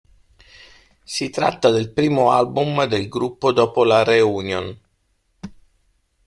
[1.03, 4.75] Si tratta del primo album del gruppo dopo la reunion.